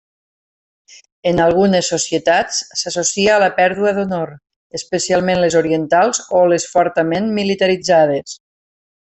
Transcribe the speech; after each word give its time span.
En 1.31 1.41
algunes 1.43 1.89
societats 1.93 2.57
s'associa 2.81 3.35
a 3.35 3.43
la 3.45 3.51
pèrdua 3.61 3.93
d'honor, 3.99 4.33
especialment 4.81 5.45
les 5.45 5.59
orientals 5.63 6.25
o 6.41 6.45
les 6.55 6.69
fortament 6.75 7.33
militaritzades. 7.41 8.39